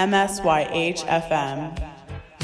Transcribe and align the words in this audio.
MSYHFM. 0.00 1.78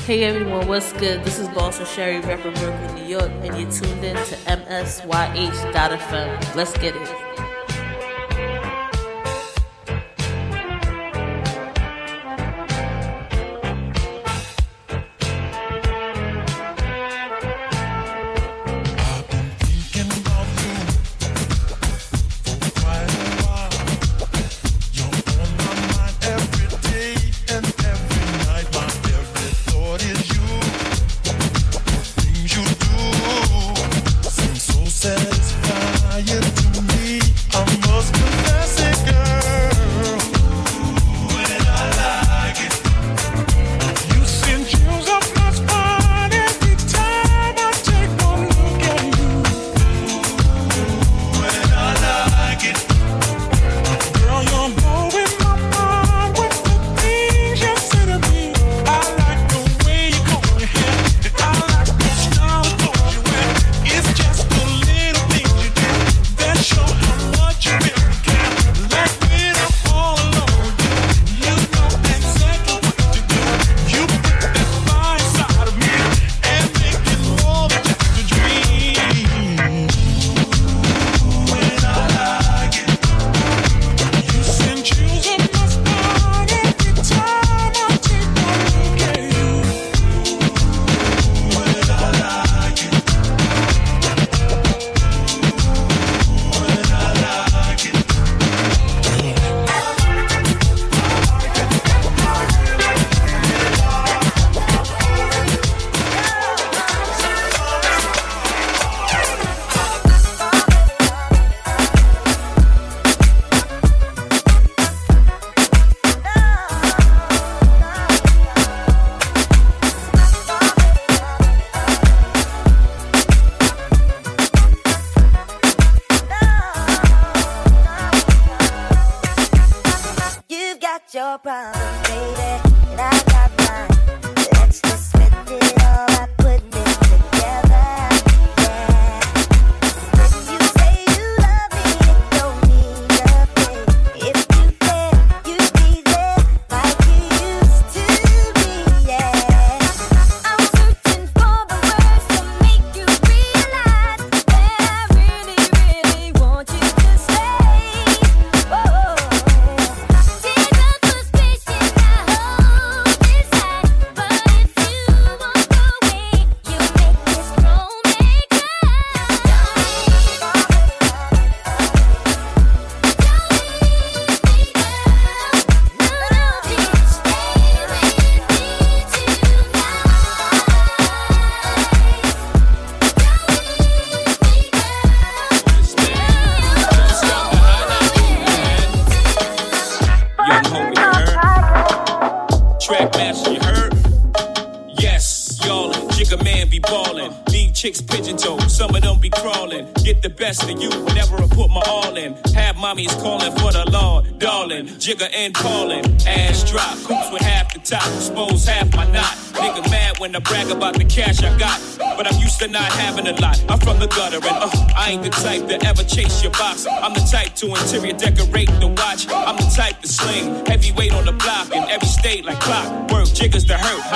Hey 0.01 0.25
everyone, 0.25 0.69
what's 0.69 0.93
good? 0.93 1.25
This 1.25 1.39
is 1.39 1.49
Boss 1.49 1.79
and 1.79 1.89
Sherry, 1.89 2.21
rep 2.21 2.43
Brooklyn, 2.43 2.95
New 2.95 3.07
York, 3.07 3.31
and 3.41 3.59
you're 3.59 3.71
tuned 3.71 4.05
in 4.05 4.15
to 4.15 4.37
MSYH.FM. 4.45 6.55
Let's 6.55 6.77
get 6.77 6.95
it. 6.95 7.46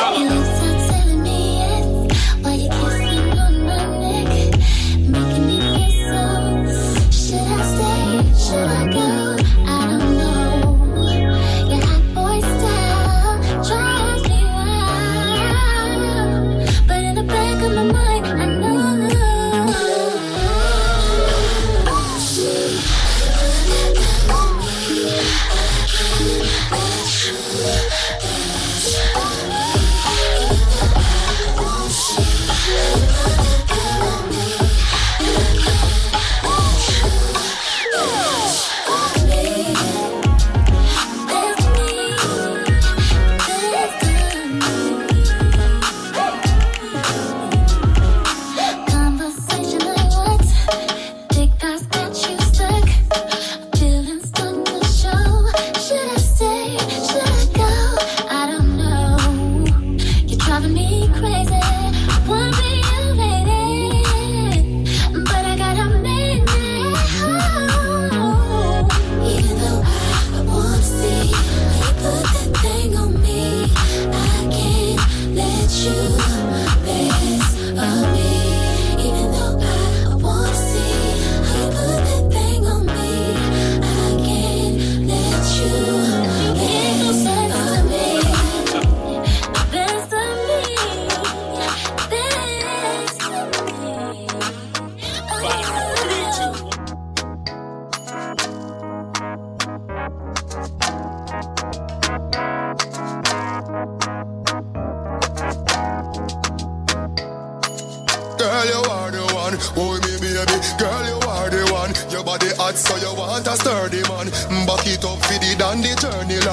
holla. 0.01 0.60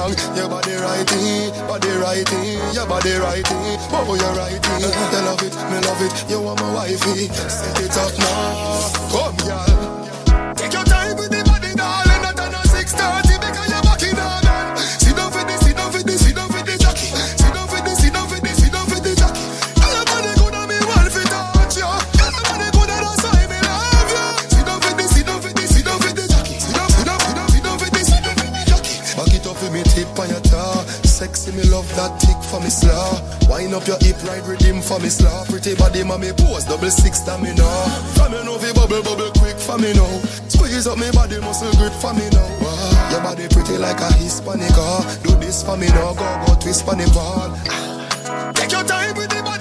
The. 0.06 0.38
Your 0.38 0.48
body 0.48 0.74
righty, 0.74 1.50
body 1.66 1.90
righty, 1.98 2.58
your 2.74 2.86
body 2.86 3.14
righty. 3.18 3.54
Oh, 3.90 4.14
you're 4.14 4.34
righty. 4.34 4.72
You 4.78 5.20
love 5.26 5.42
it, 5.42 5.54
me 5.70 5.78
love 5.86 6.02
it. 6.02 6.30
You 6.30 6.40
want 6.42 6.60
my 6.60 6.74
wifey. 6.74 7.28
Set 7.28 7.80
it 7.80 7.96
up 7.96 8.16
now. 8.18 8.90
Come, 9.10 9.36
girl. 9.46 9.67
For 32.58 32.64
me 32.64 32.70
slow. 32.70 33.20
Wind 33.48 33.74
up 33.74 33.86
your 33.86 33.98
hip, 34.00 34.16
ride 34.24 34.44
rhythm 34.46 34.82
for 34.82 34.98
me 34.98 35.08
slow. 35.08 35.44
Pretty 35.46 35.74
body, 35.74 36.02
mommy 36.02 36.32
pose, 36.32 36.64
double 36.64 36.90
six 36.90 37.22
stamina. 37.22 37.68
From 38.14 38.32
you 38.32 38.44
know, 38.44 38.58
bubble, 38.74 39.02
bubble 39.02 39.30
quick 39.38 39.58
for 39.58 39.78
me 39.78 39.92
now. 39.94 40.18
Squeeze 40.48 40.86
up 40.86 40.98
me 40.98 41.10
body, 41.12 41.38
muscle 41.40 41.70
grip 41.78 41.92
for 41.92 42.12
me 42.14 42.28
now. 42.30 43.10
Your 43.10 43.22
body 43.22 43.48
pretty 43.48 43.78
like 43.78 44.00
a 44.00 44.12
Hispanic, 44.14 44.74
oh. 44.74 45.02
Do 45.22 45.30
this 45.36 45.62
for 45.62 45.76
me 45.76 45.86
now, 45.88 46.14
go, 46.14 46.26
go 46.46 46.54
twist 46.60 46.84
for 46.84 46.94
the 46.94 47.06
ball. 47.14 47.54
Ah, 47.70 48.52
take 48.54 48.72
your 48.72 48.84
time 48.84 49.14
with 49.16 49.30
the 49.30 49.42
body, 49.42 49.57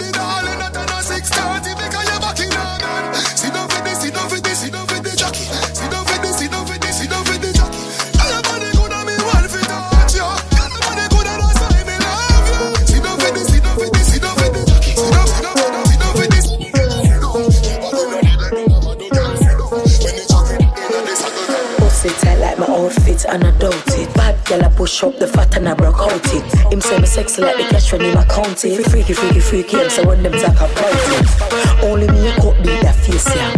my 23.18 23.34
outfit 23.34 23.34
and 23.34 23.44
I 23.44 23.60
doubt 23.60 23.98
it. 24.00 24.14
Bad 24.14 24.46
girl 24.46 24.64
I 24.64 24.70
push 24.70 25.04
up 25.04 25.18
the 25.18 25.28
fat 25.28 25.56
and 25.58 25.70
I 25.70 25.74
broke 25.74 26.00
out 26.00 26.34
it. 26.34 26.72
Him 26.72 26.82
say 26.82 27.00
me 27.00 27.06
sexy 27.06 27.42
like 27.42 27.58
the 27.58 27.64
cash 27.64 27.92
when 27.92 28.02
him 28.02 28.18
account 28.18 28.64
it. 28.66 28.86
Freaky, 28.90 29.14
freaky, 29.14 29.40
freaky, 29.40 29.78
him 29.78 29.90
so 29.90 30.08
when 30.08 30.24
them 30.24 30.34
talk 30.34 30.56
about 30.56 30.72
it. 30.72 31.84
Only 31.84 32.08
me 32.08 32.28
a 32.30 32.36
cut 32.36 32.58
beat 32.64 32.82
that 32.82 32.96
face 32.96 33.28
yeah. 33.36 33.54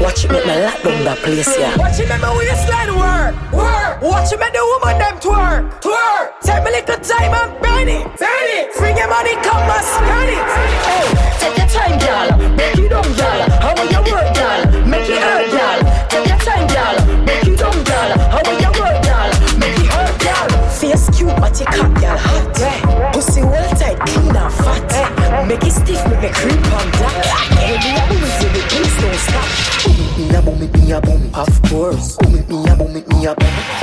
Watch 0.00 0.24
it 0.24 0.30
make 0.30 0.46
me 0.46 0.54
lock 0.62 0.82
down 0.82 1.04
that 1.04 1.18
place 1.18 1.58
yeah. 1.58 1.76
Watch 1.76 2.00
it 2.00 2.08
make 2.08 2.20
my 2.20 2.36
waistline 2.36 2.96
work, 2.96 3.34
work. 3.52 4.02
Watch 4.02 4.32
it 4.32 4.40
make 4.40 4.52
the 4.52 4.62
woman 4.62 4.98
them 4.98 5.16
twerk, 5.20 5.80
twerk. 5.80 6.40
Take 6.42 6.64
me 6.64 6.70
little 6.72 7.00
time 7.00 7.32
and 7.34 7.52
burn 7.60 7.88
it, 7.88 8.04
burn 8.18 8.48
it. 8.58 8.74
Bring 8.76 8.96
your 8.96 9.08
money, 9.08 9.34
come 9.42 9.64
and 9.64 9.84
spend 9.84 10.30
it. 10.30 10.44
Hey, 10.84 11.08
take 11.40 11.56
your 11.56 11.68
time, 11.72 11.96
girl. 11.98 12.28
Make 12.56 12.78
it 12.78 12.88
down, 12.90 13.08
girl. 13.16 13.40
How 13.60 13.72
will 13.74 13.88
you 13.88 14.02
work, 14.12 14.28
girl? 14.36 14.60
Make 14.86 15.08
it 15.08 15.20
hurt, 15.20 15.48
girl. 15.50 15.78
Take 16.08 16.28
your 16.28 16.40
time, 16.44 16.66
girl. 16.68 16.96
Make 17.24 17.46
it 17.48 17.56
down, 17.58 17.76
girl. 17.84 18.10
How 18.28 18.42
will 18.44 18.60
you 18.60 18.63
you 21.64 21.82
cock 21.82 22.00
girl 22.00 22.18
hot. 22.18 22.60
Eh? 22.60 23.12
Pussy 23.12 23.42
well 23.42 23.70
tight, 23.76 23.98
clean 24.00 24.36
and 24.36 24.52
fat. 24.52 24.92
Eh? 24.92 25.46
Make 25.46 25.64
it 25.64 25.72
stiff, 25.72 26.04
make 26.08 26.20
me 26.20 26.28
creep 26.30 26.64
on 26.72 26.86
that. 27.00 27.16
When 27.64 27.80
me 27.80 27.92
a 27.96 28.04
boom 28.08 28.24
it, 28.24 28.52
the 28.52 28.62
please 28.70 28.96
don't 29.00 29.18
it 29.90 30.18
me 30.18 30.34
a 30.36 30.42
it 30.62 30.74
me 30.74 30.92
a. 30.92 31.38
Of 31.38 31.62
course, 31.70 32.16
boom 32.18 32.34
it 32.36 32.48
me 32.48 32.64
a 32.68 32.76
boom 32.76 32.96
it 32.96 33.08
me 33.08 33.26
a 33.26 33.34
boom. 33.34 33.73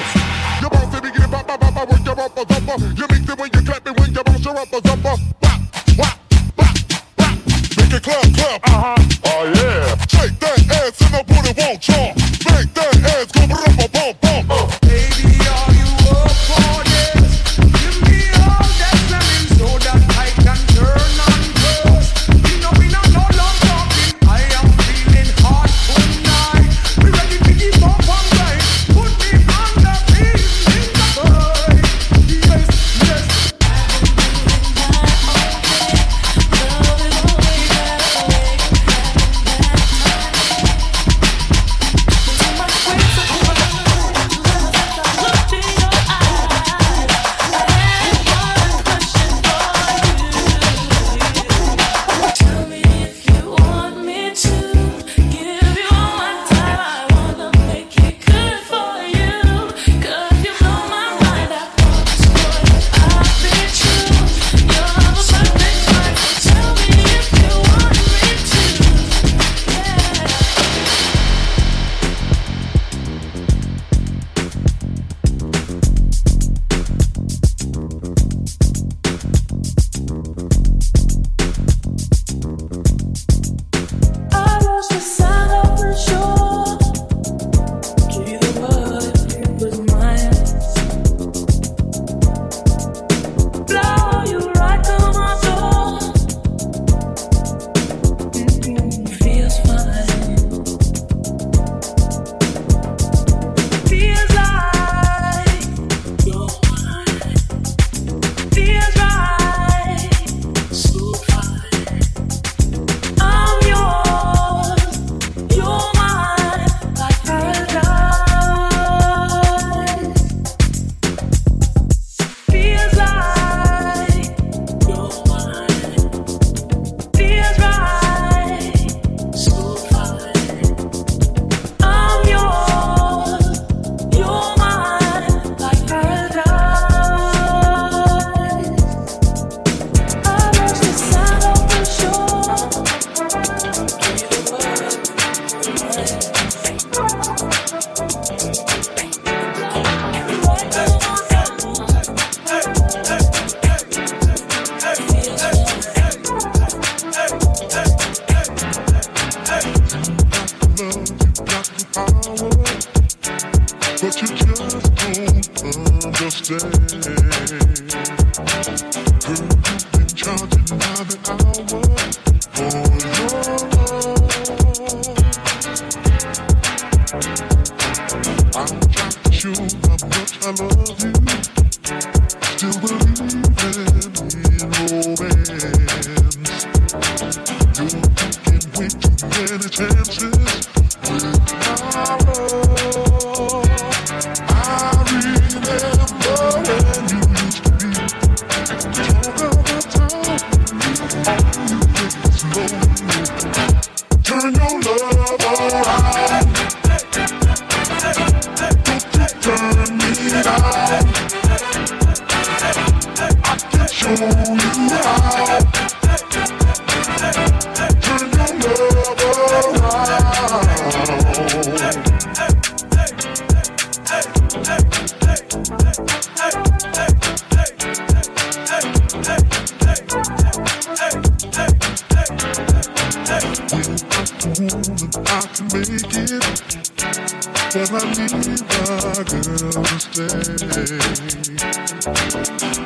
But 237.73 237.89
I 237.93 238.03
need 238.11 238.33
my 238.33 239.23
girl 239.23 239.71
to 239.71 239.97
stay. 239.97 240.27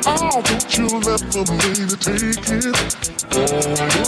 Oh, 0.06 0.40
don't 0.44 0.78
you 0.78 0.86
let 1.00 1.22
the 1.32 1.42
baby 1.50 1.96
take 1.98 2.46
it 2.54 2.76
all 3.34 3.66
away. 3.66 4.06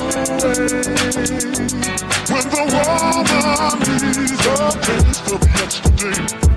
When 2.30 2.46
the 2.54 2.62
woman 2.78 3.98
needs 4.14 4.46
a 4.46 4.70
taste 4.86 5.26
of 5.32 5.42
yesterday. 5.58 6.47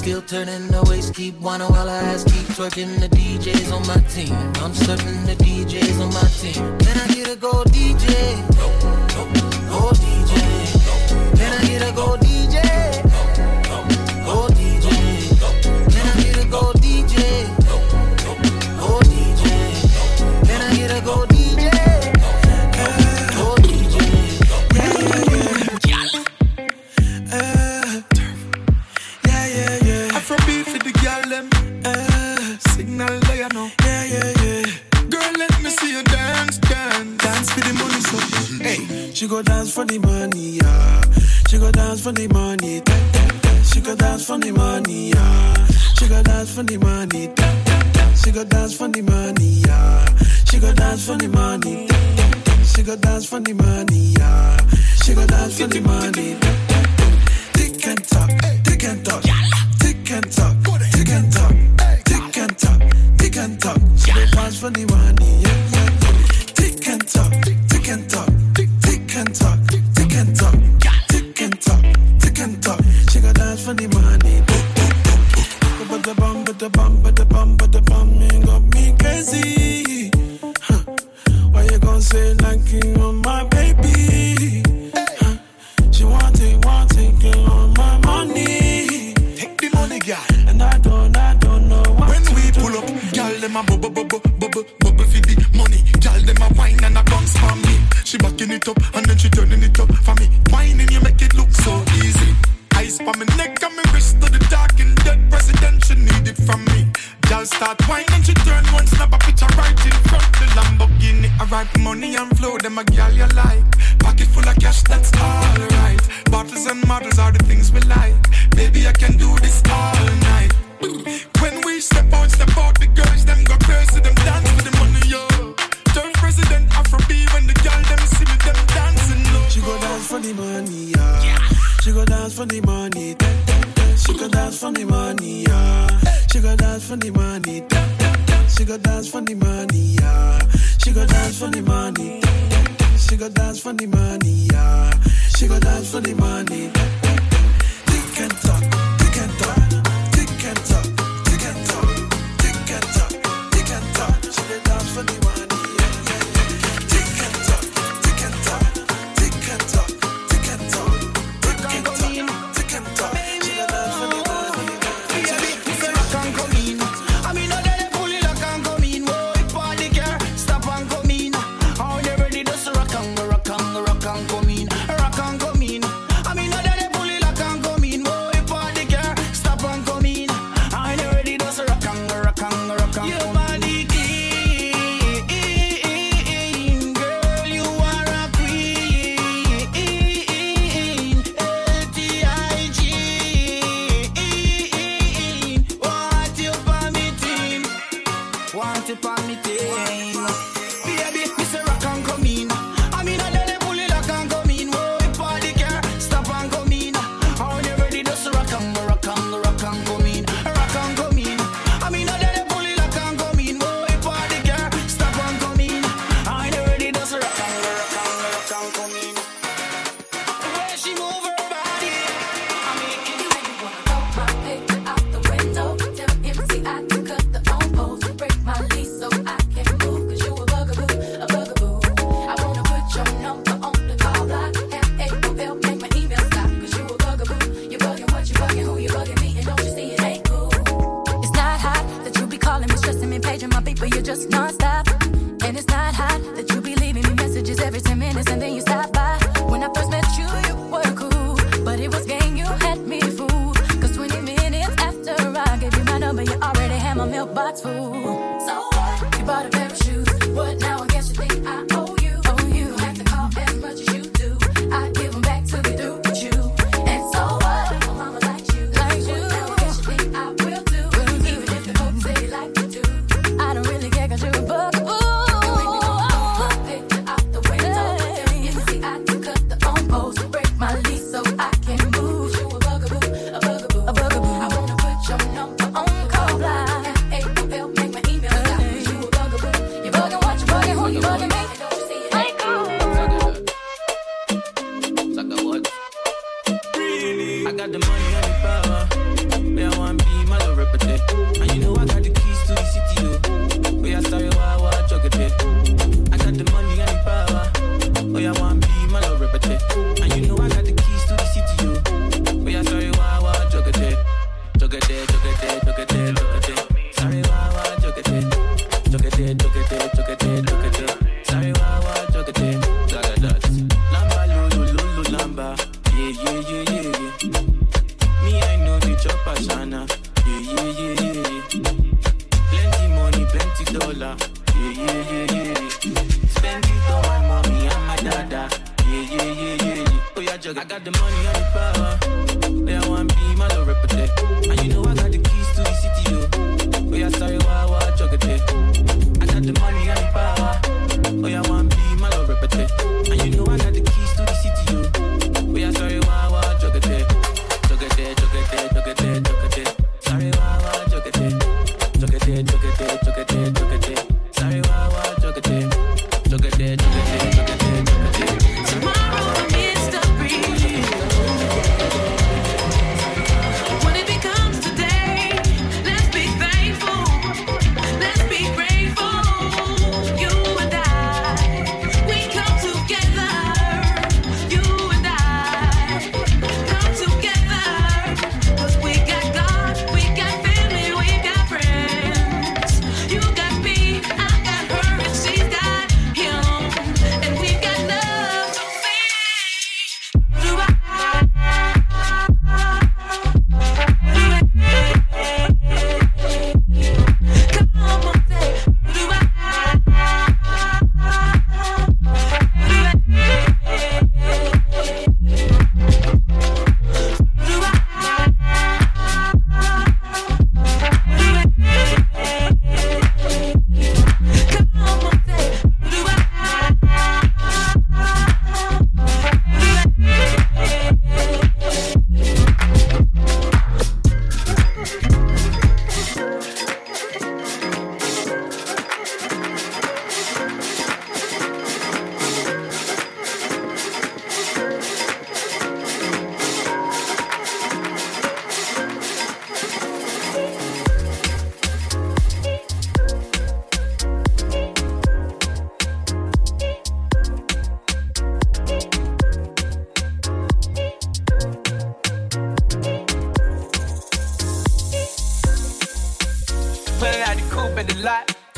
Still 0.00 0.22
turning 0.22 0.66
the 0.68 0.82
waist, 0.88 1.14
keep 1.14 1.38
whining 1.40 1.68
while 1.68 1.90
I 1.90 1.98
ask, 1.98 2.26
keep 2.26 2.46
twerking. 2.56 3.00
The 3.00 3.08
DJs 3.10 3.70
on 3.70 3.86
my 3.86 4.00
team. 4.08 4.34
I'm 4.64 4.72
serving 4.72 5.26
the 5.26 5.36
DJs 5.44 6.00
on 6.00 6.08
my 6.14 6.26
team. 6.40 6.78
Then 6.78 6.96
I 6.96 7.06
get 7.14 7.28
a 7.28 7.36
gold 7.36 7.66
DJ? 7.66 8.08
Go, 8.56 8.66
go, 8.80 9.24
go 9.68 9.90
DJ. 9.92 11.36
Then 11.36 11.52
I 11.52 11.66
get 11.66 11.92
a 11.92 11.94
gold 11.94 12.20
DJ? 12.20 12.39
go 39.30 39.42
dance 39.42 39.72
for 39.72 39.84
the 39.84 39.98
money, 40.00 40.58
yeah. 40.58 41.00
She 41.48 41.58
go 41.58 41.70
dance 41.70 42.02
for 42.02 42.10
the 42.12 42.26
money, 42.28 42.80
da 42.80 42.94
da 43.12 43.28
da. 43.42 43.62
She 43.62 43.80
go 43.80 43.94
dance 43.94 44.26
for 44.26 44.38
the 44.38 44.50
money, 44.52 45.10
yeah. 45.10 45.66
She 45.98 46.08
go 46.08 46.20
dance 46.22 46.54
for 46.54 46.62
the 46.64 46.76
money, 46.78 47.28
da 47.28 47.64
da 47.64 47.78
da. 47.92 48.12
She 48.14 48.32
go 48.32 48.44
dance 48.44 48.76
for 48.76 48.88
the 48.88 49.02
money, 49.02 49.62
yeah. 49.66 50.04
She 50.50 50.58
go 50.58 50.72
dance 50.74 51.06
for 51.06 51.16
the 51.16 51.28
money, 51.28 51.86
da 51.86 51.96
da 52.16 52.30
da. 52.44 52.62
She 52.64 52.82
go 52.82 52.96
dance 52.96 53.26
for 53.28 53.40
the 53.40 53.52
money, 53.54 54.14
yeah. 54.18 54.56
She 55.04 55.14
go 55.14 55.26
dance 55.26 55.60
for 55.60 55.66
the 55.68 55.80
money, 55.80 56.34
da 56.34 56.50
da 56.66 56.82
da. 56.98 57.06
Tick 57.54 57.86
and 57.86 58.04
talk, 58.08 58.30
tick 58.64 58.84
and 58.84 59.04
talk, 59.04 59.22
tick 59.78 60.10
and 60.10 60.32
talk, 60.32 60.56
tick 60.90 61.08
and 61.08 61.32
talk, 61.32 61.54
tick 62.04 62.36
and 62.36 62.58
talk, 62.58 62.80
tick 63.18 63.36
and 63.36 63.60
tock. 63.60 63.78
She 63.96 64.12
go 64.12 64.26
dance 64.32 64.58
for 64.60 64.70
the 64.70 64.84
money, 64.86 65.42
yeah. 65.42 65.49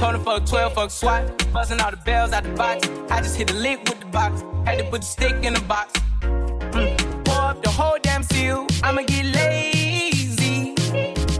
Told 0.02 0.16
him 0.16 0.26
a 0.26 0.40
12, 0.40 0.74
fuck 0.74 0.90
SWAT. 0.90 1.52
Buzzing 1.52 1.80
all 1.80 1.92
the 1.92 1.96
bells 1.96 2.32
out 2.32 2.42
the 2.42 2.50
box. 2.50 2.88
I 3.08 3.20
just 3.20 3.36
hit 3.36 3.46
the 3.46 3.54
lick 3.54 3.78
with 3.88 4.00
the 4.00 4.06
box. 4.06 4.42
Had 4.66 4.78
to 4.78 4.84
put 4.90 5.02
the 5.02 5.06
stick 5.06 5.44
in 5.44 5.54
the 5.54 5.60
box. 5.60 5.92
Mm. 6.22 7.24
Pour 7.24 7.40
up 7.40 7.62
the 7.62 7.70
whole 7.70 7.98
damn 8.02 8.24
seal. 8.24 8.66
I'ma 8.82 9.02
get 9.02 9.26
lazy. 9.26 10.74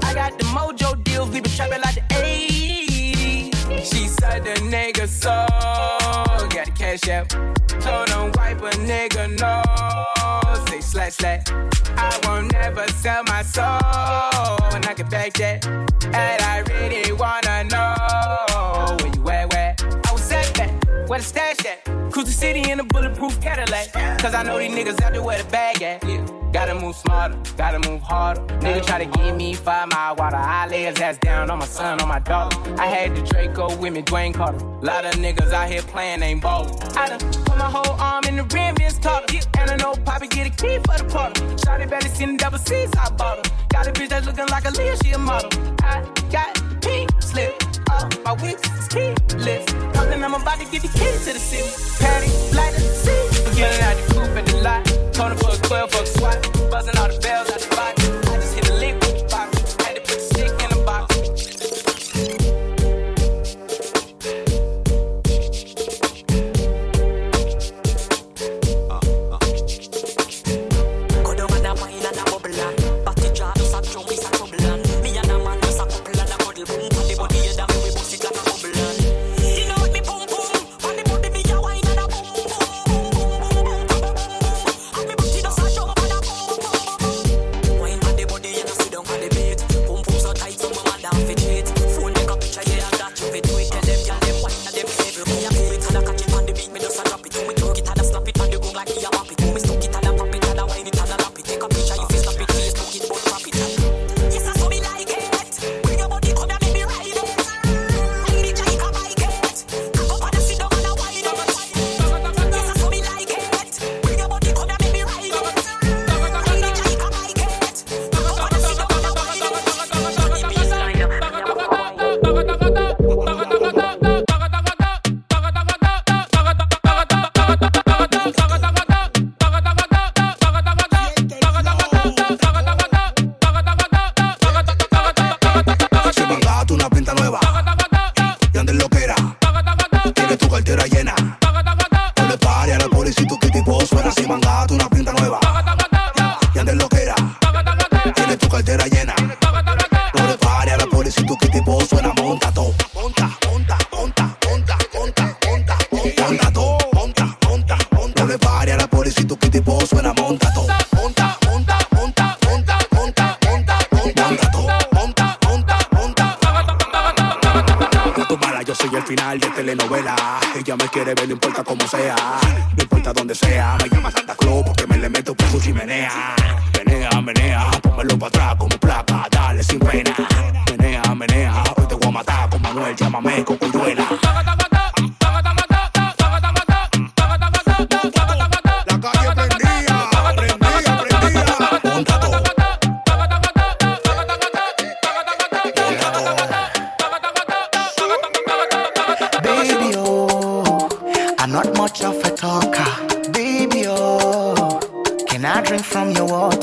I 0.00 0.14
got 0.14 0.38
the 0.38 0.44
mojo 0.44 1.02
deals. 1.02 1.30
We 1.30 1.40
been 1.40 1.50
trapping 1.50 1.80
like 1.80 1.96
the 1.96 2.02
80s. 2.14 3.78
She 3.78 4.06
said 4.06 4.44
the 4.44 4.54
nigga 4.70 5.08
so. 5.08 5.44
Got 6.54 6.66
the 6.66 6.72
cash 6.76 7.08
out. 7.08 7.30
Told 7.80 8.10
him 8.10 8.30
wipe 8.36 8.62
a 8.62 8.70
nigga 8.76 9.40
no 9.40 10.11
balls, 10.22 10.64
they 10.66 10.80
slash 10.80 11.14
slash. 11.14 11.44
I 11.96 12.18
won't 12.24 12.52
never 12.52 12.86
sell 13.02 13.22
my 13.24 13.42
soul, 13.42 14.56
and 14.74 14.84
I 14.86 14.94
can 14.94 15.08
back 15.08 15.32
that. 15.34 15.66
And 16.22 16.40
I 16.54 16.56
really 16.72 17.12
wanna 17.12 17.64
know 17.72 18.96
where 19.00 19.14
you 19.16 19.30
at, 19.30 19.52
where. 19.52 20.11
Where 21.06 21.18
the 21.18 21.24
stash 21.24 21.64
at? 21.66 21.84
Cruise 22.12 22.26
the 22.26 22.32
city 22.32 22.70
in 22.70 22.80
a 22.80 22.84
bulletproof 22.84 23.40
Cadillac. 23.40 23.92
Cause 24.20 24.34
I 24.34 24.42
know 24.42 24.58
these 24.58 24.70
niggas 24.70 25.00
out 25.02 25.12
there 25.12 25.22
where 25.22 25.42
the 25.42 25.50
bag 25.50 25.82
at. 25.82 26.04
Yeah. 26.04 26.26
Gotta 26.52 26.74
move 26.74 26.94
smarter, 26.94 27.36
gotta 27.56 27.78
move 27.88 28.02
harder. 28.02 28.42
Nigga 28.60 28.84
try 28.84 29.04
to 29.04 29.18
give 29.18 29.34
me 29.34 29.54
five 29.54 29.88
mile 29.90 30.14
water. 30.16 30.36
I 30.36 30.66
lay 30.68 30.82
his 30.84 31.00
ass 31.00 31.16
down 31.16 31.50
on 31.50 31.58
my 31.58 31.64
son, 31.64 32.00
on 32.00 32.08
my 32.08 32.18
daughter. 32.18 32.56
I 32.78 32.86
had 32.86 33.16
the 33.16 33.22
Draco 33.22 33.74
with 33.76 33.94
me, 33.94 34.02
Dwayne 34.02 34.34
Carter. 34.34 34.64
Lot 34.82 35.06
of 35.06 35.14
niggas 35.14 35.52
out 35.52 35.70
here 35.70 35.80
playing, 35.82 36.22
ain't 36.22 36.42
ballin'. 36.42 36.74
I 36.96 37.08
done 37.08 37.20
put 37.20 37.56
my 37.56 37.70
whole 37.70 37.98
arm 37.98 38.24
in 38.24 38.36
the 38.36 38.44
rim, 38.44 38.74
Vince 38.76 38.98
Carter. 38.98 39.38
And 39.58 39.70
I 39.70 39.76
know 39.76 39.94
Poppy 40.04 40.26
get 40.28 40.46
a 40.46 40.50
key 40.50 40.78
for 40.84 40.98
the 40.98 41.08
party. 41.10 41.40
Shotty 41.64 41.88
better 41.88 42.08
seen 42.08 42.32
the 42.32 42.38
double 42.38 42.58
C's, 42.58 42.90
I 42.98 43.10
bought 43.10 43.46
her. 43.46 43.54
Got 43.70 43.88
a 43.88 43.92
bitch 43.92 44.10
that's 44.10 44.26
looking 44.26 44.48
like 44.48 44.66
a 44.66 44.70
Leah, 44.72 44.96
she 45.02 45.12
a 45.12 45.18
model. 45.18 45.50
I 45.82 46.04
got 46.30 46.54
pink 46.82 47.10
slip 47.22 47.71
my 48.24 48.32
whips, 48.42 48.68
ski 48.86 49.14
lift. 49.36 49.68
Talking, 49.94 50.22
I'm 50.24 50.34
about 50.34 50.58
to 50.58 50.66
get 50.66 50.82
the 50.82 50.88
key 50.88 51.12
to 51.24 51.32
the 51.32 51.38
city. 51.38 51.70
Patty, 52.00 52.30
light 52.56 52.74
the 52.74 52.80
sea. 52.80 53.56
Getting 53.56 53.82
out 53.82 53.96
the 53.96 54.14
coupe 54.14 54.36
in 54.38 54.44
the 54.44 54.56
lot. 54.62 54.84
Turning 55.12 55.38
for 55.38 55.52
a 55.52 55.58
12 55.68 55.90
for 55.90 55.98
buck 55.98 56.06
swap. 56.06 56.70
Buzzing 56.70 56.96
all 56.98 57.08
the 57.08 57.18
bells 57.20 57.50
out 57.50 57.60
the 57.60 57.76
box. 57.76 57.81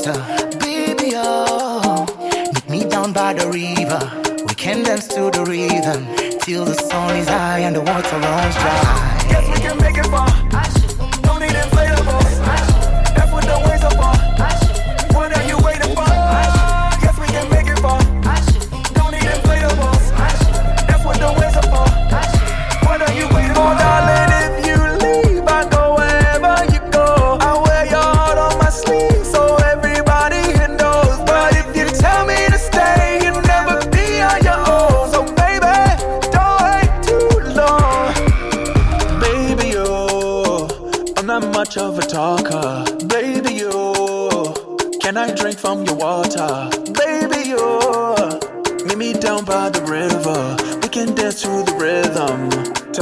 water. 0.06 0.58
Baby, 0.58 1.12
oh, 1.14 2.06
meet 2.68 2.84
me 2.84 2.88
down 2.88 3.12
by 3.12 3.32
the 3.34 3.48
river. 3.48 4.44
We 4.46 4.54
can 4.54 4.82
dance 4.82 5.06
to 5.08 5.30
the 5.30 5.44
rhythm 5.44 6.06
till 6.40 6.64
the 6.64 6.74
sun 6.74 7.16
is 7.16 7.28
high 7.28 7.60
and 7.60 7.76
the 7.76 7.80
water 7.80 8.18
runs 8.18 8.54
dry. 8.54 9.26
Guess 9.28 9.48
we 9.48 9.60
can 9.62 9.78
make 9.78 9.98
it 9.98 10.06
far. 10.06 10.79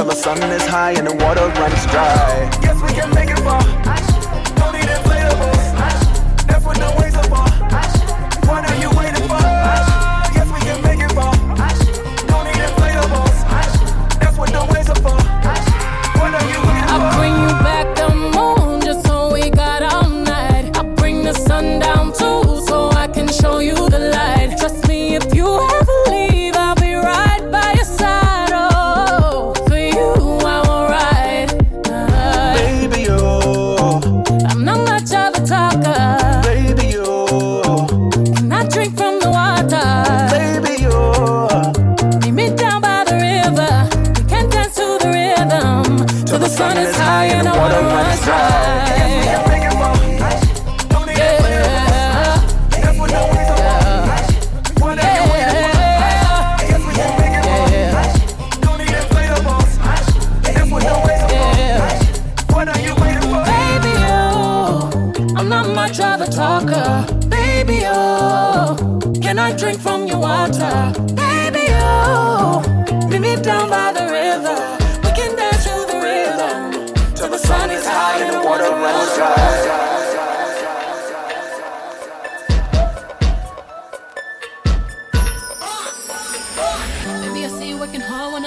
the 0.09 0.15
sun 0.15 0.41
is 0.51 0.65
high 0.65 0.93
and 0.93 1.05
the 1.05 1.15
water 1.23 1.47
runs 1.61 1.85
dry. 1.85 2.49
Guess 2.61 2.81
we 2.81 2.89
can 2.89 3.13
make 3.13 3.29
it 3.29 3.39
far. 3.39 3.68
I 69.49 69.55
drink 69.57 69.81
from 69.81 70.05
your 70.05 70.19
water. 70.19 70.93
Baby, 71.15 71.65
oh, 71.71 72.61
meet 73.09 73.19
me 73.19 73.35
down 73.37 73.67
by 73.67 73.91
the 73.91 74.05
river. 74.05 74.55
We 75.03 75.09
can 75.17 75.35
dance 75.35 75.63
to 75.63 75.75
the 75.89 75.97
rhythm 76.05 77.15
till 77.15 77.29
the 77.29 77.39
sun 77.39 77.71
is 77.71 77.83
high 77.83 78.19
and 78.25 78.35
the 78.35 78.47
water 78.47 78.69
runs 78.69 79.15
dry. 79.15 79.89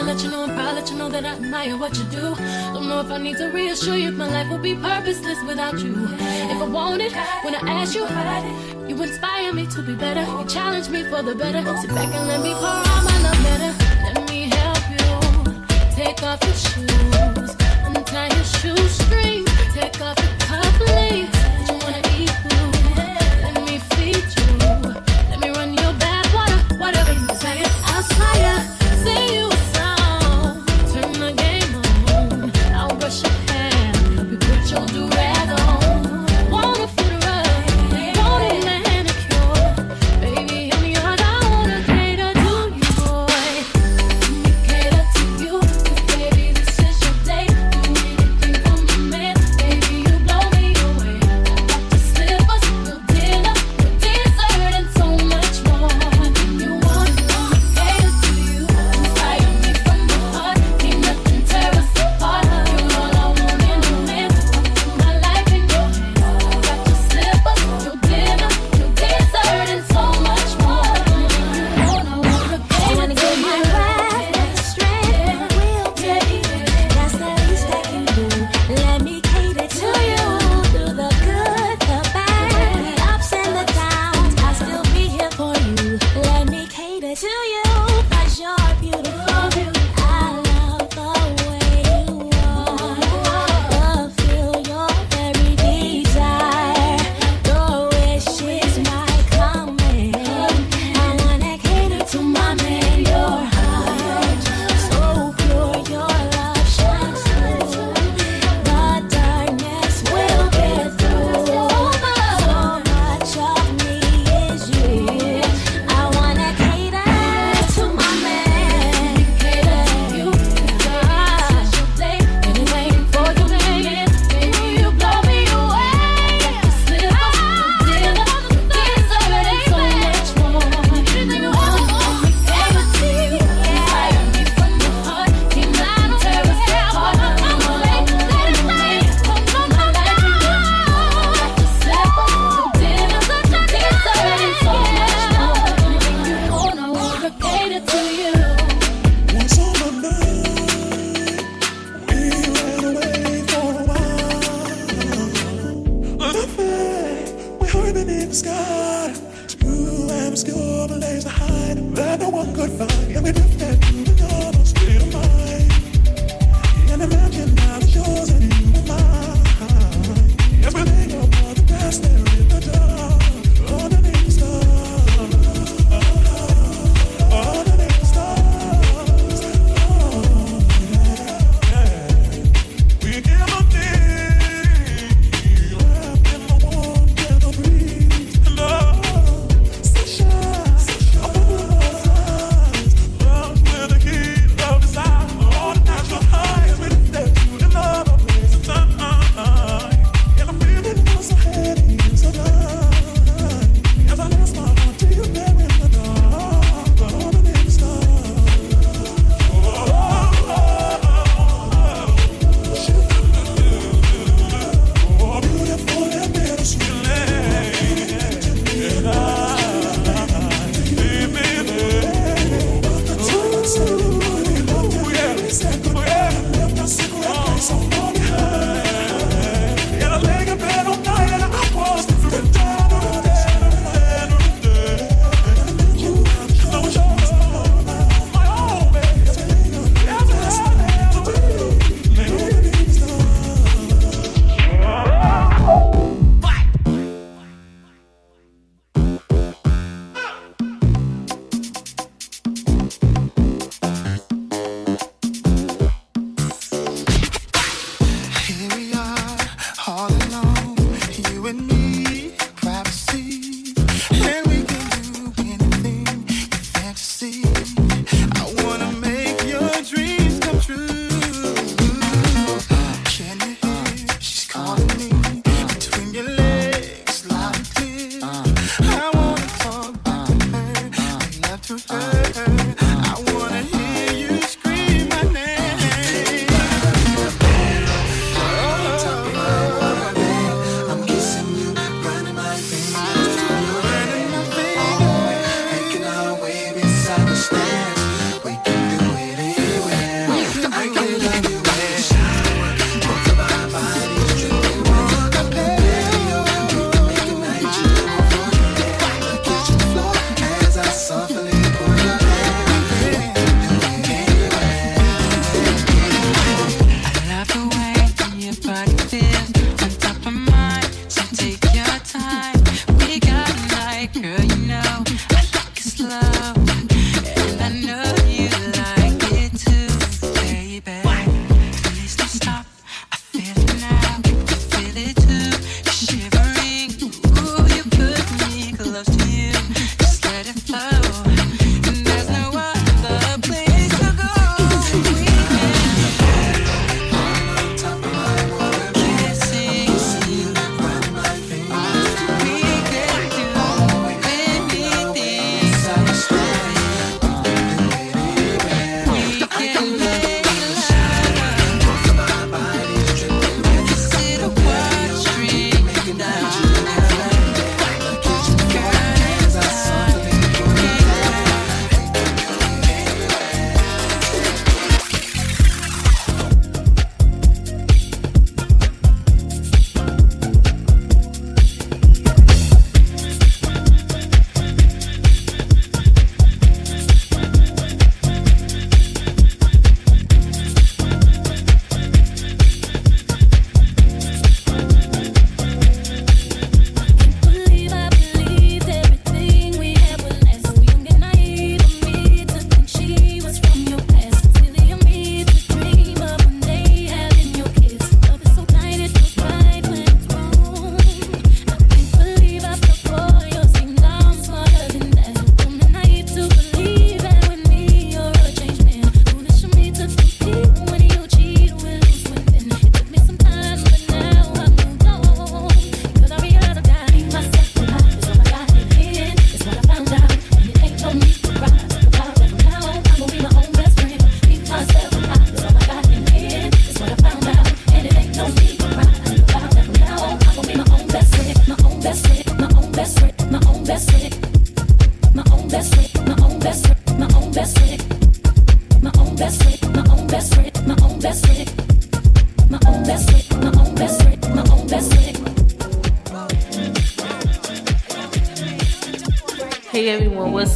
let 0.04 0.22
you 0.22 0.30
know 0.30 0.42
I'm 0.42 0.54
proud, 0.54 0.74
let 0.74 0.90
you 0.90 0.96
know 0.96 1.08
that 1.08 1.24
I 1.24 1.30
admire 1.36 1.76
what 1.78 1.96
you 1.96 2.04
do. 2.04 2.34
Don't 2.74 2.86
know 2.88 3.00
if 3.00 3.10
I 3.10 3.16
need 3.18 3.38
to 3.38 3.46
reassure 3.46 3.96
you, 3.96 4.12
my 4.12 4.28
life 4.28 4.50
will 4.50 4.58
be 4.58 4.74
purposeless 4.74 5.42
without 5.46 5.78
you. 5.80 5.94
If 6.20 6.60
I 6.60 6.66
want 6.66 7.00
it, 7.00 7.12
when 7.44 7.54
I 7.54 7.60
ask 7.80 7.94
you, 7.94 8.04
you 8.92 9.02
inspire 9.02 9.54
me 9.54 9.66
to 9.68 9.80
be 9.80 9.94
better. 9.94 10.20
You 10.20 10.44
challenge 10.44 10.90
me 10.90 11.02
for 11.04 11.22
the 11.22 11.34
better. 11.34 11.62
Sit 11.78 11.88
back 11.94 12.14
and 12.14 12.28
let 12.28 12.42
me 12.42 12.52
pour 12.52 12.66
out 12.66 13.04
my 13.04 13.18
love 13.22 13.42
letter. 13.42 13.72
Let 14.04 14.28
me 14.28 14.50
help 14.50 14.84
you. 14.90 15.64
Take 15.96 16.22
off 16.22 16.44
your 16.44 16.52
shoes. 16.52 17.56
Untie 17.86 18.28
your 18.36 18.44
shoestring. 18.44 19.46
Take 19.72 19.98
off 20.02 20.18
your 20.18 20.41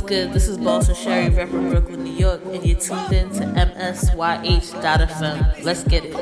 good? 0.07 0.33
This 0.33 0.47
is 0.47 0.57
Boston 0.57 0.95
Sherry, 0.95 1.31
repping 1.31 1.69
Brooklyn, 1.69 2.05
New 2.05 2.13
York, 2.13 2.41
and 2.47 2.65
you're 2.65 2.79
tuned 2.79 3.13
in 3.13 3.29
to 3.31 3.41
MSYH.FM. 3.41 5.65
Let's 5.65 5.83
get 5.83 6.05
it. 6.05 6.15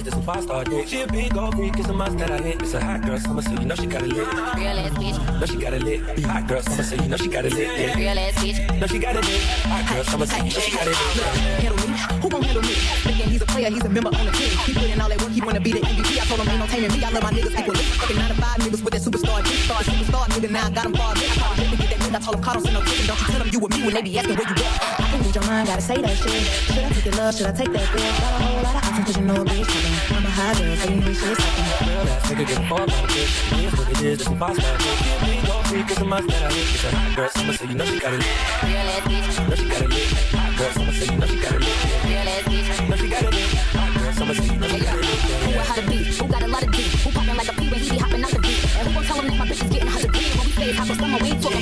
Is 0.00 0.04
this 0.04 0.14
some 0.14 0.22
five 0.22 0.42
star 0.42 0.64
dick. 0.64 0.88
She 0.88 1.00
a 1.02 1.06
big 1.06 1.36
old 1.36 1.54
freak, 1.54 1.78
it's 1.78 1.88
a 1.88 1.92
must 1.92 2.16
that 2.18 2.30
I 2.30 2.38
hit. 2.38 2.62
It's 2.62 2.74
a 2.74 2.80
hot 2.82 3.04
girl 3.04 3.18
summer, 3.18 3.42
so 3.42 3.52
you 3.52 3.66
know 3.66 3.74
she 3.74 3.86
got 3.86 4.02
it 4.02 4.08
lit. 4.08 4.26
Real 4.56 4.78
ass 4.80 4.92
bitch. 4.96 5.40
Know 5.40 5.46
she 5.46 5.56
got 5.56 5.72
it 5.74 5.82
lit. 5.82 6.00
Hot 6.24 6.48
girl 6.48 6.62
summer, 6.62 6.82
so 6.82 6.94
you 6.96 7.08
know 7.08 7.16
she 7.16 7.28
got 7.28 7.44
it 7.44 7.52
lit. 7.52 7.68
Yeah. 7.68 7.96
Real 7.96 8.18
ass 8.18 8.34
bitch. 8.40 8.80
Know 8.80 8.86
she 8.86 8.98
got 8.98 9.16
it 9.16 9.24
lit. 9.24 9.40
Hot 9.68 9.84
girl 9.88 10.04
summer, 10.04 10.26
so 10.26 10.36
you 10.36 10.44
know 10.44 10.60
she 10.60 10.72
got 10.72 10.86
it 10.86 10.96
lit. 10.96 11.80
Who 12.22 12.28
gon' 12.28 12.42
handle 12.42 12.62
me? 12.62 12.74
Thinking 13.04 13.28
he's 13.28 13.42
a 13.42 13.46
player, 13.46 13.70
he's 13.70 13.84
a 13.84 13.88
member 13.88 14.08
on 14.08 14.24
the 14.24 14.32
team. 14.32 14.50
He 14.64 14.72
put 14.72 14.84
in 14.84 15.00
all 15.00 15.08
that 15.08 15.20
work, 15.20 15.32
he 15.32 15.40
wanna 15.40 15.60
be 15.60 15.72
the 15.72 15.80
MVP. 15.80 16.20
I 16.20 16.24
told 16.24 16.40
him 16.40 16.48
ain't 16.48 16.60
no 16.60 16.66
taming 16.66 16.92
me. 16.92 17.04
I 17.04 17.10
love 17.10 17.22
my 17.22 17.32
niggas 17.32 17.58
equally. 17.60 17.84
Fucking 18.00 18.16
nine 18.16 18.28
to 18.28 18.36
five 18.40 18.58
niggas 18.60 18.82
with 18.84 18.92
that 18.94 19.02
superstar, 19.02 19.44
dick 19.44 19.60
star, 19.68 19.82
superstar 19.82 20.24
nigga. 20.32 20.50
Now 20.50 20.66
I 20.66 20.70
got 20.70 20.86
him 20.86 20.94
far. 20.94 21.12
I 21.12 21.20
told 21.20 21.58
him 21.58 21.70
to 21.70 21.76
get 21.76 21.90
that 21.90 22.00
nigga. 22.00 22.16
I 22.16 22.20
told 22.24 22.36
him, 22.36 22.42
call 22.42 22.54
him, 22.54 22.62
send 22.62 22.74
no 22.74 22.82
ticket. 22.82 23.06
Don't 23.06 23.20
you 23.20 23.26
tell 23.26 23.42
him 23.42 23.48
you 23.52 23.58
with 23.60 23.72
me 23.76 23.84
when 23.84 23.94
they 23.94 24.02
be 24.02 24.18
asking 24.18 24.36
where 24.36 24.48
you 24.48 24.64
at. 24.64 25.09
I 25.30 25.32
can 25.32 25.42
read 25.42 25.46
your 25.46 25.54
mind, 25.54 25.68
gotta 25.68 25.82
say 25.82 26.02
that 26.02 26.16
shit. 26.16 26.42
Should 26.42 26.78
I 26.78 26.88
take 26.90 27.04
your 27.04 27.14
love? 27.14 27.34
Should 27.36 27.46
I 27.46 27.52
take 27.52 27.70
that 27.70 27.86
bill? 27.94 28.02
Got 28.02 28.18
a 28.18 28.42
whole 28.42 28.62
lot 28.66 28.74
of 28.74 28.82
options, 28.82 29.06
cause 29.06 29.16
you 29.16 29.22
know 29.22 29.34
a 29.34 29.44
bitch 29.44 29.70
coming. 29.70 29.94
I'm 30.10 30.26
a 30.26 30.30
high 30.30 30.54
girl, 30.58 30.76
so 30.76 30.90
you 30.90 31.00
know 31.00 31.12
shit's 31.14 31.38
happening. 31.38 31.86
Real 31.86 32.10
ass 32.10 32.26
nigga 32.26 32.46
give 32.50 32.58
a 32.58 32.66
fuck 32.66 32.82
about 32.82 32.90
a 32.90 33.12
bitch. 33.14 33.30
It 33.30 33.62
is 33.62 33.78
what 33.78 33.88
it 33.90 34.00
is, 34.02 34.18
this 34.18 34.26
some 34.26 34.38
five 34.38 34.56
star 34.58 34.78
dick. 34.78 34.90
She 34.90 35.10
a 35.10 35.18
big 35.22 35.50
old 35.50 35.66
freak, 35.70 35.86
it's 35.86 36.00
a 36.00 36.04
must 36.04 36.26
that 36.26 36.42
I 36.42 36.50
hit. 36.50 36.66
It's 36.74 36.82
a 36.82 36.90
hot 36.90 37.14
girl 37.14 37.30
summer, 37.30 37.52
so 37.54 37.64
you 37.64 37.74
know 37.78 37.86
she 37.86 38.00
got 38.00 38.10
it 38.10 38.18
lit. 38.18 38.26
Real 38.26 38.90
ass 38.90 39.06
bitch. 39.06 39.38
Know 39.46 39.54
she 39.54 39.66
got 39.70 39.82
it 39.86 39.90
lit. 39.94 40.10
Hot 40.34 40.50
girl 40.58 40.70
summer, 40.74 40.94
so 40.98 41.04
you 41.06 41.18
know 41.20 41.26
she 41.30 41.38
got 41.38 41.54
it 41.54 41.62
lit. 41.62 41.78
Yeah. 41.78 42.10
Real 42.10 42.26
ass 42.26 42.42
bitch. 42.50 42.88
Know 42.90 42.96
she 42.98 43.06
got 43.06 43.22
it 43.22 43.30
lit. 43.30 43.50
Hot 43.70 43.90
girl 43.94 44.12
summer, 44.18 44.34
so 44.34 44.42
you 44.42 44.58
know 44.58 44.66
she 44.66 44.80
got 44.82 44.98
it 44.98 45.06
lit. 45.06 45.20
Who 45.30 45.50
a 45.54 45.62
how 45.62 45.74
to 45.78 45.84
beat? 45.86 46.06
Who 46.10 46.26
got 46.26 46.42
a 46.42 46.50
lot 46.50 46.62
of 46.66 46.72
deep? 46.74 46.90
Who 47.06 47.08
poppin' 47.14 47.36
like 47.38 47.46
a 47.46 47.54
pea 47.54 47.70
when 47.70 47.78
he 47.78 47.86
be 47.86 47.98
hopping 48.02 48.24
out 48.26 48.34
the 48.34 48.42
beat? 48.42 48.58
And 48.74 48.82
who 48.82 48.98
gon' 48.98 49.04
tell 49.06 49.22
him 49.22 49.26
that 49.30 49.38
my 49.38 49.46
bitch 49.46 49.62
is 49.62 49.70
getting 49.70 49.94
her 49.94 50.00
degree? 50.02 50.26
When 50.34 50.46
we 50.50 50.52
say 50.58 50.66
it's 50.74 50.78
hot 50.78 50.90
for 50.90 50.98
summer, 50.98 51.18
we 51.22 51.30
ain't 51.30 51.42
talking 51.42 51.59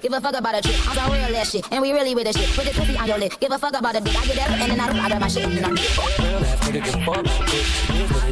Give 0.00 0.12
a 0.12 0.20
fuck 0.20 0.34
about 0.34 0.54
a 0.54 0.62
chick. 0.62 0.76
I'm 0.88 0.94
some 0.94 1.12
real 1.12 1.36
ass 1.36 1.50
shit. 1.50 1.66
And 1.72 1.80
we 1.82 1.92
really 1.92 2.14
with 2.14 2.24
this 2.24 2.36
shit. 2.36 2.48
Put 2.54 2.64
this 2.64 2.76
pussy 2.76 2.96
on 2.96 3.06
your 3.08 3.18
lip. 3.18 3.32
Give 3.40 3.52
a 3.52 3.58
fuck 3.58 3.74
about 3.76 3.96
a 3.96 4.00
dick. 4.00 4.16
I 4.16 4.26
get 4.26 4.36
that 4.36 4.50
and 4.50 4.72
then 4.72 4.80
I 4.80 4.86
don't 4.86 4.98
out 4.98 5.12
of 5.12 5.20
my 5.20 5.28
shit. 5.28 5.44
And 5.44 5.66
I'm 5.66 5.76
fuck 5.76 6.18
a 6.18 6.22
bitch. 6.22 7.06
What 7.06 7.26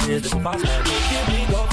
it 0.03 0.25
is, 0.25 0.33
five 0.35 0.61
star 0.61 0.83
dick. 0.83 0.95
She 1.09 1.55
a 1.55 1.66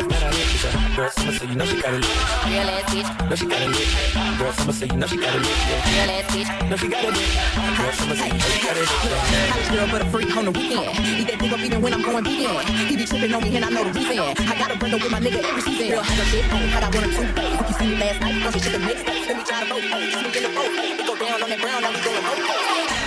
a 0.00 0.08
that 0.08 0.22
I. 0.22 0.32
It's 0.32 0.64
a 0.64 0.70
hot 0.72 0.96
girl 0.96 1.10
summer, 1.10 1.32
so 1.32 1.44
you 1.44 1.54
know 1.54 1.66
she 1.66 1.78
got 1.80 1.92
it 1.92 2.00
lit. 2.00 2.08
Real 2.48 2.70
ass 2.72 2.84
bitch. 2.88 3.28
Know 3.28 3.36
she 3.36 3.44
got 3.46 3.60
it 3.60 3.68
lit. 3.68 3.86
Hot 4.16 4.38
girl 4.38 4.52
summer, 4.52 4.72
so 4.72 4.86
you 4.86 4.96
know 4.96 5.06
she 5.06 5.16
got 5.16 5.34
it 5.36 5.42
lit. 5.42 5.52
Real 5.52 6.10
ass 6.16 6.24
bitch. 6.32 6.48
Know 6.70 6.76
she 6.76 6.88
got 6.88 7.04
it 7.04 7.12
lit. 7.12 7.28
Hot 7.52 7.76
girl 7.76 7.92
summer, 7.92 8.16
so 8.16 8.24
you 8.24 8.32
know 8.32 8.48
she 8.48 8.60
got 8.64 8.72
it 8.72 8.88
lit. 8.88 9.12
Yeah. 9.12 9.68
Girl, 9.72 9.88
but 9.92 10.00
a 10.00 10.04
freak 10.08 10.32
on 10.36 10.44
the 10.46 10.52
weekend. 10.52 10.96
Eat 10.96 11.28
that 11.28 11.38
dick 11.40 11.52
up 11.52 11.60
even 11.60 11.82
when 11.82 11.92
I'm 11.92 12.00
going 12.02 12.24
vegan. 12.24 12.66
He 12.88 12.96
be 12.96 13.04
tripping 13.04 13.34
on 13.34 13.42
me 13.42 13.54
and 13.56 13.64
I 13.64 13.68
know 13.68 13.84
the 13.84 13.92
reason. 13.92 14.16
I 14.16 14.32
got 14.56 14.70
a 14.72 14.76
bundle 14.80 14.98
with 14.98 15.12
my 15.12 15.20
nigga 15.20 15.44
every 15.44 15.60
season. 15.60 15.90
Real 15.92 16.00
hot 16.00 16.16
girl 16.16 16.24
shit, 16.32 16.48
I 16.48 16.80
got 16.80 16.88
one 16.88 17.04
or 17.04 17.12
two 17.12 17.28
days. 17.36 17.52
You 17.52 17.76
see 17.76 17.92
me 17.92 18.00
last 18.00 18.16
night, 18.20 18.46
I'm 18.48 18.52
shit 18.56 18.72
the 18.72 18.80
next 18.80 19.04
day. 19.04 19.28
Let 19.28 19.36
me 19.36 19.44
try 19.44 19.60
to 19.60 19.68
vote, 19.68 19.84
see 19.84 20.24
me 20.24 20.32
in 20.32 20.40
the 20.40 20.48
boat. 20.56 20.72
We 20.72 21.04
go 21.04 21.20
down 21.20 21.44
on 21.44 21.52
that 21.52 21.60
brown, 21.60 21.84
now 21.84 21.92
we 21.92 22.00
going 22.00 22.24
boat. 22.24 22.40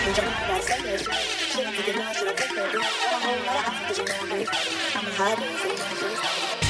Read 0.06 0.22
your 5.42 6.64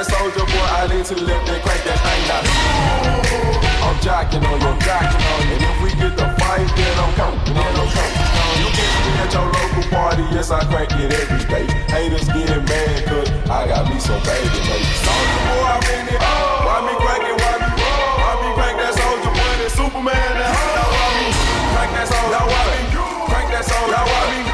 That 0.00 0.08
soldier 0.16 0.48
boy, 0.48 0.64
I 0.80 0.88
lean 0.88 1.04
to 1.04 1.12
the 1.12 1.28
left 1.28 1.44
and 1.52 1.60
crack 1.60 1.76
that 1.84 2.00
thing 2.00 2.24
now. 2.24 2.40
I'm 3.84 4.00
jocking 4.00 4.40
on 4.48 4.56
you, 4.56 4.72
I'm 4.72 4.80
jocking 4.80 5.20
on. 5.28 5.44
And 5.44 5.60
if 5.60 5.76
we 5.84 5.92
get 5.92 6.16
the 6.16 6.24
fight, 6.40 6.64
then 6.72 6.94
I'm 6.96 7.12
coming, 7.20 7.36
then 7.52 7.60
I'm 7.60 7.84
coming. 7.84 8.24
You 8.64 8.68
catch 8.72 8.96
me 8.96 9.12
at 9.20 9.28
your 9.28 9.44
local 9.44 9.84
party, 9.92 10.24
yes, 10.32 10.48
I 10.48 10.64
crank 10.72 10.96
it 10.96 11.12
every 11.12 11.44
day. 11.52 11.68
Haters 11.92 12.24
getting 12.32 12.64
mad, 12.64 12.96
cause 13.12 13.28
I 13.44 13.68
got 13.68 13.92
me 13.92 14.00
some 14.00 14.16
baby, 14.24 14.48
baby. 14.48 14.88
Soldier 15.04 15.42
boy, 15.52 15.68
I'm 15.68 15.84
in 15.92 16.16
it. 16.16 16.20
Why 16.64 16.80
me 16.80 16.96
crack 16.96 17.20
it, 17.20 17.36
why 17.36 17.60
me 17.60 17.68
Why 17.68 18.32
me 18.40 18.48
crack 18.56 18.74
that 18.80 18.96
soldier 18.96 19.32
boy, 19.36 19.52
that 19.60 19.68
Superman, 19.68 20.16
that 20.16 20.48
Now 20.48 20.88
why 20.96 21.08
me 21.12 21.28
crack 21.76 21.90
that 21.92 22.06
soldier, 22.08 22.40
now 22.40 22.48
why 22.48 22.64
me 22.72 22.88
crack 23.28 23.46
that 23.52 23.64
soldier, 23.68 23.92
now 23.92 24.08
why 24.08 24.24
me 24.32 24.49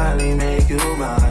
finally 0.00 0.34
make 0.34 0.70
you 0.70 0.96
mine. 0.96 1.29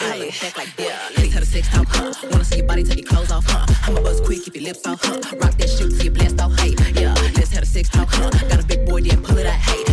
I 0.00 0.18
look 0.18 0.40
back 0.40 0.56
like, 0.56 0.68
yeah. 0.78 1.08
Let's 1.16 1.32
tell 1.32 1.40
the 1.40 1.46
sex 1.46 1.68
talk, 1.68 1.86
huh? 1.88 2.12
Wanna 2.30 2.44
see 2.44 2.58
your 2.58 2.66
body, 2.66 2.84
take 2.84 2.98
your 2.98 3.06
clothes 3.06 3.30
off, 3.30 3.44
huh? 3.46 3.66
I'ma 3.86 4.00
buzz 4.00 4.20
quick, 4.20 4.44
keep 4.44 4.54
your 4.54 4.64
lips 4.64 4.86
off, 4.86 5.02
huh? 5.02 5.20
Rock 5.36 5.56
that 5.58 5.68
shit 5.68 5.90
till 5.90 6.04
you 6.04 6.10
blast 6.10 6.40
off, 6.40 6.58
hey, 6.58 6.74
yeah. 6.94 7.14
Let's 7.36 7.52
have 7.52 7.60
the 7.60 7.66
sex 7.66 7.88
talk, 7.88 8.08
huh? 8.10 8.30
Got 8.48 8.62
a 8.62 8.66
big 8.66 8.86
boy, 8.86 9.02
then 9.02 9.22
pull 9.22 9.38
it 9.38 9.46
out, 9.46 9.54
hey. 9.54 9.83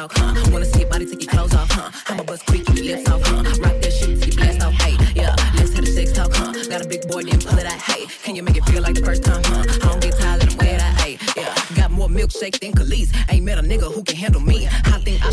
Talk, 0.00 0.12
huh? 0.16 0.50
Wanna 0.50 0.64
see 0.64 0.80
your 0.80 0.88
body, 0.88 1.04
take 1.04 1.24
your 1.24 1.30
clothes 1.30 1.54
off, 1.54 1.70
huh? 1.70 1.90
I'ma 2.06 2.22
bust 2.22 2.46
quick, 2.46 2.66
your 2.70 2.96
lips 2.96 3.10
off, 3.10 3.20
huh? 3.22 3.42
Rock 3.60 3.82
that 3.82 3.92
shit 3.92 4.26
you 4.26 4.32
blast 4.32 4.62
off, 4.62 4.72
hey, 4.80 4.96
yeah. 5.14 5.36
Let's 5.56 5.74
have 5.74 5.84
a 5.84 5.86
sex 5.86 6.12
talk, 6.12 6.32
huh? 6.32 6.54
Got 6.70 6.82
a 6.82 6.88
big 6.88 7.06
boy, 7.06 7.24
then 7.24 7.38
pull 7.38 7.58
it 7.58 7.66
out, 7.66 7.78
hey. 7.82 8.06
Can 8.24 8.34
you 8.34 8.42
make 8.42 8.56
it 8.56 8.64
feel 8.64 8.80
like 8.80 8.94
the 8.94 9.04
first 9.04 9.22
time, 9.22 9.42
huh? 9.44 9.60
I 9.68 9.88
don't 9.90 10.00
get 10.00 10.16
tired, 10.16 10.40
let 10.40 10.52
him 10.52 10.56
wear 10.56 10.78
that, 10.78 11.00
hey, 11.00 11.18
yeah. 11.36 11.54
Got 11.76 11.90
more 11.90 12.08
milkshake 12.08 12.58
than 12.60 12.72
Kelis. 12.72 13.14
Ain't 13.28 13.44
met 13.44 13.58
a 13.58 13.62
nigga 13.62 13.92
who 13.92 14.02
can 14.02 14.16
handle 14.16 14.40
me. 14.40 14.66
I 14.68 15.00
think 15.04 15.22
I 15.22 15.28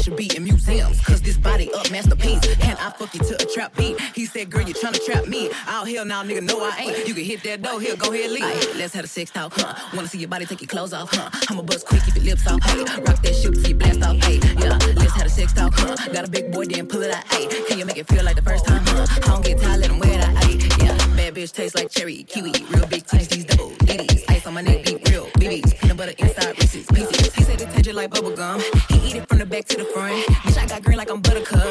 You 3.13 3.19
to 3.21 3.35
a 3.41 3.45
trap 3.45 3.75
beat? 3.77 3.99
He 4.13 4.25
said, 4.25 4.49
girl, 4.49 4.61
you 4.63 4.73
tryna 4.73 5.03
trap 5.05 5.27
me. 5.27 5.49
Oh, 5.67 5.85
hell 5.85 6.03
now, 6.03 6.23
nigga, 6.23 6.41
no, 6.43 6.61
I 6.61 6.77
ain't. 6.79 7.07
You 7.07 7.13
can 7.13 7.23
hit 7.23 7.43
that 7.43 7.61
door, 7.61 7.79
here, 7.79 7.95
go 7.95 8.11
ahead, 8.11 8.31
leave. 8.31 8.43
Ay, 8.43 8.73
let's 8.75 8.93
have 8.93 9.05
a 9.05 9.07
sex 9.07 9.31
talk, 9.31 9.53
huh? 9.55 9.73
Wanna 9.95 10.07
see 10.07 10.17
your 10.17 10.27
body, 10.27 10.45
take 10.45 10.61
your 10.61 10.67
clothes 10.67 10.93
off, 10.93 11.13
huh? 11.13 11.29
I'ma 11.49 11.61
bust 11.61 11.85
quick, 11.85 12.03
keep 12.03 12.15
your 12.15 12.25
lips 12.25 12.45
off, 12.47 12.61
hey. 12.63 12.79
Rock 12.79 13.21
that 13.21 13.35
shit 13.35 13.53
till 13.53 13.67
you 13.67 13.75
blast 13.75 14.03
off, 14.03 14.17
hey. 14.17 14.39
Yeah, 14.59 14.77
let's 14.95 15.13
have 15.13 15.25
a 15.25 15.29
sex 15.29 15.53
talk, 15.53 15.73
huh? 15.75 15.95
Got 16.11 16.27
a 16.27 16.29
big 16.29 16.51
boy, 16.51 16.65
then 16.65 16.87
pull 16.87 17.01
it 17.01 17.11
out, 17.11 17.23
hey. 17.31 17.47
Can 17.67 17.79
you 17.79 17.85
make 17.85 17.97
it 17.97 18.07
feel 18.07 18.23
like 18.25 18.35
the 18.35 18.41
first 18.41 18.65
time, 18.65 18.83
huh? 18.85 19.05
I 19.09 19.19
don't 19.19 19.45
get 19.45 19.61
tired, 19.61 19.79
let 19.79 19.91
him 19.91 19.99
wear 19.99 20.17
that, 20.17 20.43
hey. 20.43 20.57
Yeah, 20.83 20.97
bad 21.15 21.35
bitch 21.35 21.53
tastes 21.53 21.75
like 21.75 21.89
cherry, 21.89 22.23
kiwi, 22.23 22.51
real 22.71 22.87
big 22.87 23.05
titties, 23.05 23.29
these 23.29 23.45
double 23.45 23.69
ditties. 23.85 24.25
Ice 24.27 24.45
on 24.45 24.53
my 24.53 24.61
neck, 24.61 24.83
beat 24.83 25.07
real, 25.09 25.27
BBs, 25.39 25.79
peanut 25.79 25.97
butter 25.97 26.13
inside 26.17 26.57
Reese's 26.59 26.85
pieces. 26.87 27.33
He 27.33 27.43
said 27.43 27.61
it 27.61 27.69
taste 27.71 27.85
just 27.85 27.95
like 27.95 28.09
bubble 28.09 28.35
gum. 28.35 28.59
He 28.89 28.97
eat 29.07 29.15
it 29.15 29.29
from 29.29 29.37
the 29.37 29.45
back 29.45 29.65
to 29.65 29.77
the 29.77 29.85
front. 29.85 30.25
Bitch, 30.43 30.57
I 30.57 30.65
got 30.65 30.83
green 30.83 30.97
like 30.97 31.09
I'm 31.09 31.21
buttercup 31.21 31.63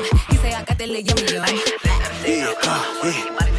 le 0.87 1.03
llamo 1.03 1.20
yo. 1.20 1.43
Yeah, 2.24 2.53
uh, 2.64 3.05
yeah. 3.05 3.55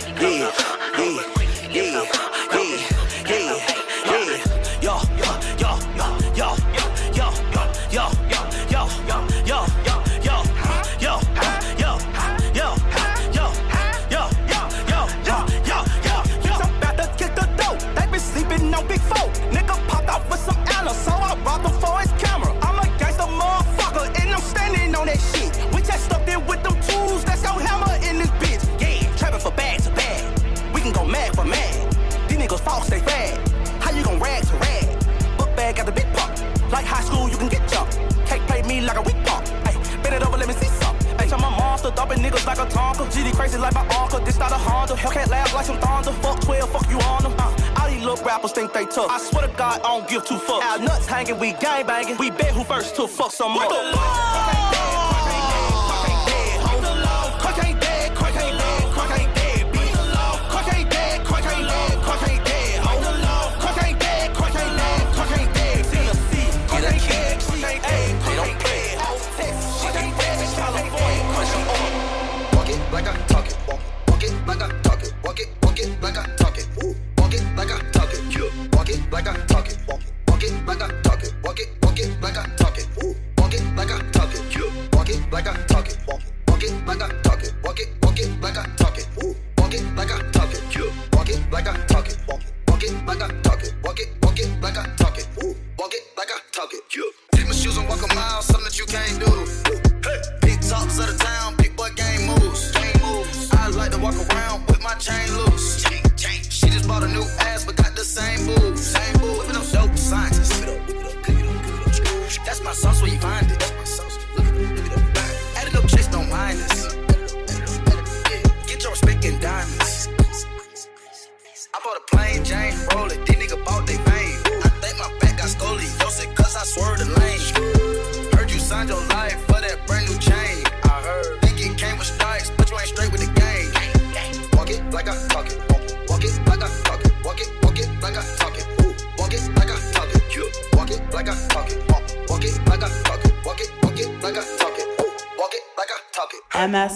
GD 43.10 43.36
crazy 43.36 43.58
like 43.58 43.74
my 43.74 43.88
uncle, 44.00 44.20
this 44.20 44.38
not 44.38 44.52
a 44.52 44.56
Honda. 44.56 44.96
Hellcat 44.96 45.30
laugh 45.30 45.54
like 45.54 45.66
some 45.66 45.80
thunder. 45.80 46.12
Fuck 46.22 46.42
12, 46.42 46.72
fuck 46.72 46.90
you 46.90 47.00
on 47.00 47.24
them. 47.24 47.34
Uh, 47.38 47.80
all 47.80 47.90
these 47.90 48.04
little 48.04 48.24
rappers 48.26 48.52
think 48.52 48.74
they 48.74 48.86
tough. 48.86 49.10
I 49.10 49.20
swear 49.20 49.48
to 49.48 49.54
God, 49.56 49.82
I 49.82 49.88
don't 49.98 50.08
give 50.08 50.26
two 50.26 50.36
fucks. 50.36 50.64
Our 50.64 50.80
nuts 50.80 51.06
hanging, 51.06 51.40
we 51.40 51.54
gang 51.54 51.86
banging. 51.86 52.18
We 52.18 52.30
bet 52.32 52.52
who 52.54 52.64
first 52.64 52.96
to 52.98 53.08
fuck 53.08 53.32
some 53.32 53.54
more. 53.54 53.64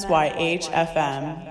SYHFM. 0.05 1.50